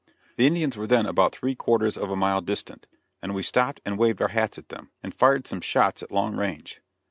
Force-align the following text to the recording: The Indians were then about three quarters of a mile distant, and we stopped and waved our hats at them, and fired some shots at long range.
The 0.35 0.47
Indians 0.47 0.75
were 0.75 0.87
then 0.87 1.05
about 1.05 1.31
three 1.35 1.53
quarters 1.53 1.95
of 1.95 2.09
a 2.09 2.15
mile 2.15 2.41
distant, 2.41 2.87
and 3.21 3.35
we 3.35 3.43
stopped 3.43 3.81
and 3.85 3.99
waved 3.99 4.19
our 4.19 4.29
hats 4.29 4.57
at 4.57 4.69
them, 4.69 4.89
and 5.03 5.13
fired 5.13 5.45
some 5.45 5.61
shots 5.61 6.01
at 6.01 6.11
long 6.11 6.35
range. 6.35 6.81